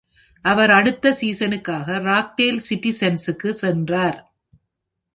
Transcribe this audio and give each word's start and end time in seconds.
அவர் 0.45 0.71
அடுத்த 0.71 1.11
சீசனுக்காக 1.21 1.97
Rockdale 2.01 2.57
City 2.57 2.93
சன்ஸுக்கு 2.99 3.51
சென்றார். 3.51 4.19